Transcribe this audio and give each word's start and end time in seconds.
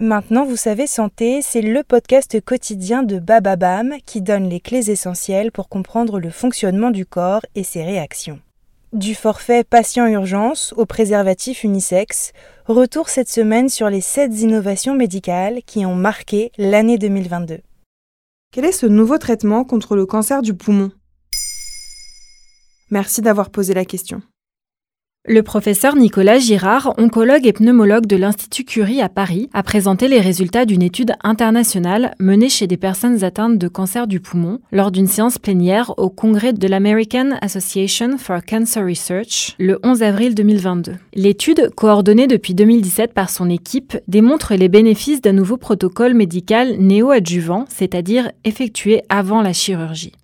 Maintenant, 0.00 0.44
vous 0.44 0.56
savez, 0.56 0.86
Santé, 0.86 1.40
c'est 1.42 1.60
le 1.60 1.82
podcast 1.82 2.40
quotidien 2.40 3.02
de 3.02 3.18
Bababam 3.18 3.94
qui 4.06 4.22
donne 4.22 4.48
les 4.48 4.60
clés 4.60 4.92
essentielles 4.92 5.50
pour 5.50 5.68
comprendre 5.68 6.20
le 6.20 6.30
fonctionnement 6.30 6.92
du 6.92 7.04
corps 7.04 7.44
et 7.56 7.64
ses 7.64 7.82
réactions. 7.82 8.38
Du 8.92 9.16
forfait 9.16 9.64
patient 9.64 10.06
urgence 10.06 10.72
au 10.76 10.86
préservatif 10.86 11.64
unisexe, 11.64 12.32
retour 12.66 13.08
cette 13.08 13.28
semaine 13.28 13.68
sur 13.68 13.90
les 13.90 14.00
7 14.00 14.40
innovations 14.40 14.94
médicales 14.94 15.62
qui 15.66 15.84
ont 15.84 15.96
marqué 15.96 16.52
l'année 16.58 16.96
2022. 16.96 17.58
Quel 18.52 18.66
est 18.66 18.72
ce 18.72 18.86
nouveau 18.86 19.18
traitement 19.18 19.64
contre 19.64 19.96
le 19.96 20.06
cancer 20.06 20.42
du 20.42 20.54
poumon? 20.54 20.92
Merci 22.92 23.20
d'avoir 23.20 23.50
posé 23.50 23.74
la 23.74 23.84
question. 23.84 24.22
Le 25.30 25.42
professeur 25.42 25.94
Nicolas 25.94 26.38
Girard, 26.38 26.94
oncologue 26.96 27.46
et 27.46 27.52
pneumologue 27.52 28.06
de 28.06 28.16
l'Institut 28.16 28.64
Curie 28.64 29.02
à 29.02 29.10
Paris, 29.10 29.50
a 29.52 29.62
présenté 29.62 30.08
les 30.08 30.20
résultats 30.20 30.64
d'une 30.64 30.80
étude 30.80 31.12
internationale 31.22 32.14
menée 32.18 32.48
chez 32.48 32.66
des 32.66 32.78
personnes 32.78 33.22
atteintes 33.24 33.58
de 33.58 33.68
cancer 33.68 34.06
du 34.06 34.20
poumon 34.20 34.58
lors 34.72 34.90
d'une 34.90 35.06
séance 35.06 35.36
plénière 35.36 35.92
au 35.98 36.08
congrès 36.08 36.54
de 36.54 36.66
l'American 36.66 37.32
Association 37.42 38.16
for 38.16 38.38
Cancer 38.42 38.82
Research 38.82 39.54
le 39.58 39.78
11 39.82 40.02
avril 40.02 40.34
2022. 40.34 40.94
L'étude, 41.12 41.74
coordonnée 41.76 42.26
depuis 42.26 42.54
2017 42.54 43.12
par 43.12 43.28
son 43.28 43.50
équipe, 43.50 43.98
démontre 44.08 44.54
les 44.54 44.70
bénéfices 44.70 45.20
d'un 45.20 45.32
nouveau 45.32 45.58
protocole 45.58 46.14
médical 46.14 46.76
néoadjuvant, 46.78 47.66
c'est-à-dire 47.68 48.32
effectué 48.44 49.02
avant 49.10 49.42
la 49.42 49.52
chirurgie. 49.52 50.14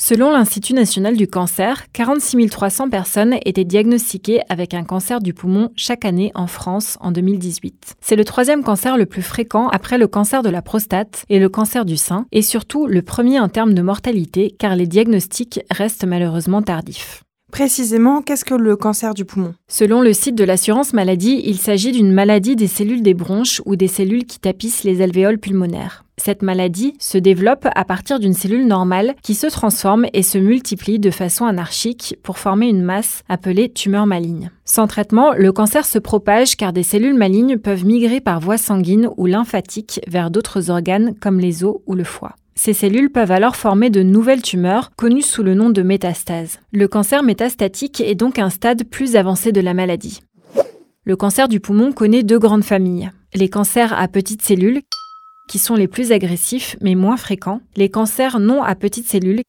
Selon 0.00 0.30
l'Institut 0.30 0.74
national 0.74 1.16
du 1.16 1.26
cancer, 1.26 1.90
46 1.92 2.48
300 2.48 2.88
personnes 2.88 3.34
étaient 3.44 3.64
diagnostiquées 3.64 4.42
avec 4.48 4.72
un 4.72 4.84
cancer 4.84 5.20
du 5.20 5.34
poumon 5.34 5.72
chaque 5.74 6.04
année 6.04 6.30
en 6.36 6.46
France 6.46 6.98
en 7.00 7.10
2018. 7.10 7.96
C'est 8.00 8.14
le 8.14 8.24
troisième 8.24 8.62
cancer 8.62 8.96
le 8.96 9.06
plus 9.06 9.22
fréquent 9.22 9.66
après 9.66 9.98
le 9.98 10.06
cancer 10.06 10.44
de 10.44 10.50
la 10.50 10.62
prostate 10.62 11.24
et 11.28 11.40
le 11.40 11.48
cancer 11.48 11.84
du 11.84 11.96
sein, 11.96 12.26
et 12.30 12.42
surtout 12.42 12.86
le 12.86 13.02
premier 13.02 13.40
en 13.40 13.48
termes 13.48 13.74
de 13.74 13.82
mortalité 13.82 14.54
car 14.56 14.76
les 14.76 14.86
diagnostics 14.86 15.60
restent 15.68 16.04
malheureusement 16.04 16.62
tardifs. 16.62 17.24
Précisément, 17.52 18.22
qu'est-ce 18.22 18.44
que 18.44 18.54
le 18.54 18.76
cancer 18.76 19.14
du 19.14 19.24
poumon? 19.24 19.54
Selon 19.68 20.00
le 20.00 20.12
site 20.12 20.34
de 20.34 20.44
l'assurance 20.44 20.92
maladie, 20.92 21.42
il 21.44 21.56
s'agit 21.58 21.92
d'une 21.92 22.12
maladie 22.12 22.56
des 22.56 22.66
cellules 22.66 23.02
des 23.02 23.14
bronches 23.14 23.62
ou 23.64 23.74
des 23.74 23.88
cellules 23.88 24.26
qui 24.26 24.38
tapissent 24.38 24.84
les 24.84 25.02
alvéoles 25.02 25.38
pulmonaires. 25.38 26.04
Cette 26.18 26.42
maladie 26.42 26.94
se 26.98 27.16
développe 27.16 27.66
à 27.74 27.84
partir 27.84 28.18
d'une 28.18 28.34
cellule 28.34 28.66
normale 28.66 29.14
qui 29.22 29.34
se 29.34 29.46
transforme 29.46 30.06
et 30.12 30.22
se 30.22 30.36
multiplie 30.36 30.98
de 30.98 31.10
façon 31.10 31.46
anarchique 31.46 32.16
pour 32.22 32.38
former 32.38 32.68
une 32.68 32.82
masse 32.82 33.22
appelée 33.28 33.70
tumeur 33.70 34.06
maligne. 34.06 34.50
Sans 34.64 34.86
traitement, 34.86 35.32
le 35.32 35.52
cancer 35.52 35.86
se 35.86 35.98
propage 35.98 36.56
car 36.56 36.72
des 36.72 36.82
cellules 36.82 37.16
malignes 37.16 37.56
peuvent 37.56 37.86
migrer 37.86 38.20
par 38.20 38.40
voie 38.40 38.58
sanguine 38.58 39.08
ou 39.16 39.26
lymphatique 39.26 40.00
vers 40.06 40.30
d'autres 40.30 40.70
organes 40.70 41.14
comme 41.20 41.40
les 41.40 41.64
os 41.64 41.76
ou 41.86 41.94
le 41.94 42.04
foie. 42.04 42.34
Ces 42.58 42.72
cellules 42.72 43.10
peuvent 43.10 43.30
alors 43.30 43.54
former 43.54 43.88
de 43.88 44.02
nouvelles 44.02 44.42
tumeurs 44.42 44.90
connues 44.96 45.22
sous 45.22 45.44
le 45.44 45.54
nom 45.54 45.70
de 45.70 45.82
métastases. 45.82 46.58
Le 46.72 46.88
cancer 46.88 47.22
métastatique 47.22 48.00
est 48.00 48.16
donc 48.16 48.40
un 48.40 48.50
stade 48.50 48.82
plus 48.82 49.14
avancé 49.14 49.52
de 49.52 49.60
la 49.60 49.74
maladie. 49.74 50.22
Le 51.04 51.14
cancer 51.14 51.46
du 51.46 51.60
poumon 51.60 51.92
connaît 51.92 52.24
deux 52.24 52.40
grandes 52.40 52.64
familles. 52.64 53.12
Les 53.32 53.48
cancers 53.48 53.96
à 53.96 54.08
petites 54.08 54.42
cellules, 54.42 54.82
qui 55.48 55.60
sont 55.60 55.76
les 55.76 55.86
plus 55.86 56.10
agressifs 56.10 56.76
mais 56.80 56.96
moins 56.96 57.16
fréquents, 57.16 57.60
les 57.76 57.90
cancers 57.90 58.40
non 58.40 58.64
à 58.64 58.74
petites 58.74 59.08
cellules, 59.08 59.42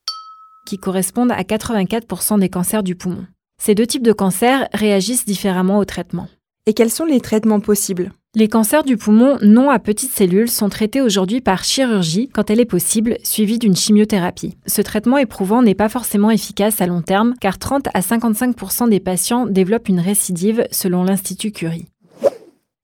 qui 0.68 0.78
correspondent 0.78 1.32
à 1.32 1.42
84% 1.42 2.40
des 2.40 2.50
cancers 2.50 2.84
du 2.84 2.94
poumon. 2.94 3.26
Ces 3.60 3.74
deux 3.74 3.88
types 3.88 4.06
de 4.06 4.14
cancers 4.14 4.70
réagissent 4.72 5.26
différemment 5.26 5.80
au 5.80 5.86
traitement. 5.86 6.28
Et 6.68 6.76
quels 6.76 6.92
sont 6.92 7.06
les 7.06 7.22
traitements 7.22 7.60
possibles? 7.60 8.12
Les 8.36 8.48
cancers 8.48 8.84
du 8.84 8.96
poumon 8.96 9.38
non 9.42 9.72
à 9.72 9.80
petites 9.80 10.14
cellules 10.14 10.50
sont 10.52 10.70
traités 10.70 11.02
aujourd'hui 11.02 11.42
par 11.42 11.64
chirurgie 11.64 12.30
quand 12.32 12.52
elle 12.52 12.60
est 12.60 12.66
possible, 12.66 13.18
suivie 13.24 13.58
d'une 13.58 13.76
chimiothérapie. 13.76 14.56
Ce 14.68 14.82
traitement 14.84 15.18
éprouvant 15.18 15.64
n'est 15.64 15.74
pas 15.74 15.90
forcément 15.90 16.30
efficace 16.30 16.80
à 16.80 16.86
long 16.86 17.02
terme 17.02 17.34
car 17.42 17.58
30 17.58 17.88
à 17.94 18.02
55% 18.02 18.88
des 18.88 19.00
patients 19.00 19.48
développent 19.48 19.90
une 19.90 20.00
récidive 20.00 20.66
selon 20.72 21.04
l'Institut 21.04 21.52
Curie. 21.52 21.88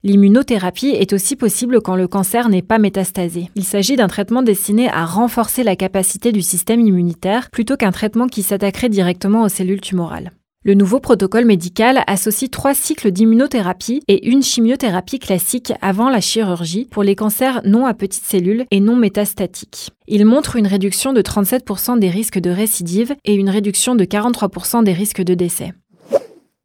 L'immunothérapie 0.03 0.89
est 0.89 1.13
aussi 1.13 1.35
possible 1.35 1.79
quand 1.79 1.95
le 1.95 2.07
cancer 2.07 2.49
n'est 2.49 2.61
pas 2.61 2.79
métastasé. 2.79 3.49
Il 3.55 3.63
s'agit 3.63 3.95
d'un 3.95 4.07
traitement 4.07 4.41
destiné 4.41 4.89
à 4.89 5.05
renforcer 5.05 5.63
la 5.63 5.75
capacité 5.75 6.31
du 6.31 6.41
système 6.41 6.81
immunitaire 6.81 7.49
plutôt 7.49 7.77
qu'un 7.77 7.91
traitement 7.91 8.27
qui 8.27 8.41
s'attaquerait 8.41 8.89
directement 8.89 9.43
aux 9.43 9.49
cellules 9.49 9.81
tumorales. 9.81 10.31
Le 10.67 10.73
nouveau 10.73 10.99
protocole 10.99 11.45
médical 11.45 12.03
associe 12.07 12.49
trois 12.49 12.73
cycles 12.73 13.11
d'immunothérapie 13.11 14.01
et 14.07 14.27
une 14.27 14.41
chimiothérapie 14.41 15.19
classique 15.19 15.71
avant 15.79 16.09
la 16.09 16.21
chirurgie 16.21 16.87
pour 16.89 17.03
les 17.03 17.15
cancers 17.15 17.61
non 17.65 17.85
à 17.85 17.93
petites 17.93 18.25
cellules 18.25 18.65
et 18.71 18.79
non 18.79 18.95
métastatiques. 18.95 19.91
Il 20.07 20.25
montre 20.25 20.55
une 20.55 20.65
réduction 20.65 21.13
de 21.13 21.21
37% 21.21 21.99
des 21.99 22.09
risques 22.09 22.39
de 22.39 22.49
récidive 22.49 23.15
et 23.25 23.35
une 23.35 23.51
réduction 23.51 23.93
de 23.93 24.05
43% 24.05 24.83
des 24.83 24.93
risques 24.93 25.21
de 25.21 25.35
décès. 25.35 25.71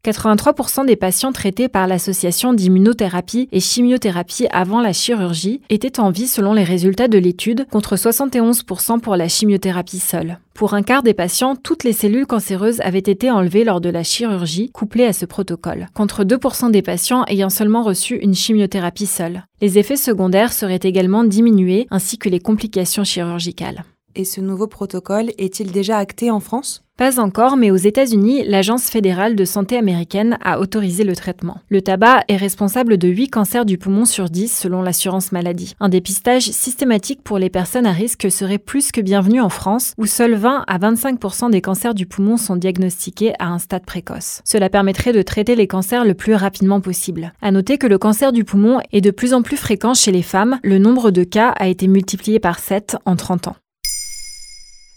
83% 0.03 0.87
des 0.87 0.97
patients 0.97 1.33
traités 1.33 1.69
par 1.69 1.87
l'association 1.87 2.55
d'immunothérapie 2.55 3.49
et 3.53 3.61
chimiothérapie 3.61 4.47
avant 4.51 4.81
la 4.81 4.95
chirurgie 4.95 5.61
étaient 5.69 6.01
en 6.01 6.11
vie 6.11 6.27
selon 6.27 6.55
les 6.55 6.65
résultats 6.65 7.09
de 7.09 7.19
l'étude, 7.19 7.67
contre 7.71 7.97
71% 7.97 9.01
pour 9.01 9.17
la 9.17 9.29
chimiothérapie 9.29 9.99
seule. 9.99 10.39
Pour 10.55 10.73
un 10.73 10.83
quart 10.83 11.03
des 11.03 11.13
patients, 11.13 11.55
toutes 11.55 11.85
les 11.85 11.93
cellules 11.93 12.27
cancéreuses 12.27 12.81
avaient 12.81 12.99
été 12.99 13.31
enlevées 13.31 13.65
lors 13.65 13.83
de 13.83 13.91
la 13.91 14.03
chirurgie, 14.03 14.71
couplée 14.71 15.05
à 15.05 15.13
ce 15.13 15.27
protocole, 15.27 15.89
contre 15.93 16.25
2% 16.25 16.71
des 16.71 16.83
patients 16.83 17.25
ayant 17.29 17.51
seulement 17.51 17.83
reçu 17.83 18.17
une 18.17 18.35
chimiothérapie 18.35 19.07
seule. 19.07 19.45
Les 19.61 19.79
effets 19.79 19.97
secondaires 19.97 20.55
seraient 20.55 20.81
également 20.83 21.25
diminués, 21.25 21.87
ainsi 21.91 22.17
que 22.17 22.31
les 22.31 22.41
complications 22.41 23.05
chirurgicales. 23.05 23.85
Et 24.15 24.25
ce 24.25 24.41
nouveau 24.41 24.67
protocole 24.67 25.31
est-il 25.39 25.73
déjà 25.73 25.99
acté 25.99 26.31
en 26.31 26.41
France? 26.41 26.83
Pas 27.01 27.19
encore, 27.19 27.57
mais 27.57 27.71
aux 27.71 27.77
États-Unis, 27.77 28.43
l'Agence 28.45 28.91
fédérale 28.91 29.35
de 29.35 29.47
santé 29.47 29.79
américaine 29.79 30.37
a 30.43 30.61
autorisé 30.61 31.03
le 31.03 31.17
traitement. 31.17 31.57
Le 31.71 31.81
tabac 31.81 32.25
est 32.29 32.37
responsable 32.37 32.99
de 32.99 33.09
8 33.09 33.29
cancers 33.29 33.65
du 33.65 33.79
poumon 33.79 34.05
sur 34.05 34.29
10 34.29 34.55
selon 34.55 34.83
l'assurance 34.83 35.33
maladie. 35.33 35.75
Un 35.81 35.89
dépistage 35.89 36.51
systématique 36.51 37.23
pour 37.23 37.39
les 37.39 37.49
personnes 37.49 37.87
à 37.87 37.93
risque 37.93 38.31
serait 38.31 38.59
plus 38.59 38.93
que 38.93 39.01
bienvenu 39.01 39.41
en 39.41 39.49
France, 39.49 39.95
où 39.97 40.05
seuls 40.05 40.35
20 40.35 40.65
à 40.67 40.79
25% 40.79 41.51
des 41.51 41.63
cancers 41.63 41.95
du 41.95 42.05
poumon 42.05 42.37
sont 42.37 42.57
diagnostiqués 42.57 43.33
à 43.39 43.47
un 43.47 43.59
stade 43.59 43.87
précoce. 43.87 44.43
Cela 44.45 44.69
permettrait 44.69 45.15
de 45.15 45.23
traiter 45.23 45.57
les 45.57 45.69
cancers 45.69 46.05
le 46.05 46.13
plus 46.13 46.35
rapidement 46.35 46.83
possible. 46.83 47.33
À 47.41 47.51
noter 47.51 47.79
que 47.79 47.87
le 47.87 47.97
cancer 47.97 48.33
du 48.33 48.45
poumon 48.45 48.79
est 48.93 49.01
de 49.01 49.11
plus 49.11 49.33
en 49.33 49.41
plus 49.41 49.57
fréquent 49.57 49.95
chez 49.95 50.13
les 50.13 50.21
femmes, 50.21 50.59
le 50.63 50.77
nombre 50.77 51.11
de 51.11 51.25
cas 51.25 51.49
a 51.59 51.69
été 51.69 51.89
multiplié 51.89 52.41
par 52.41 52.59
7 52.59 52.99
en 53.07 53.17
30 53.17 53.49
ans. 53.49 53.57